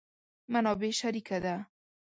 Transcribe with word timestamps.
منابع 0.51 0.89
شریکه 0.99 1.37
ده. 1.43 1.55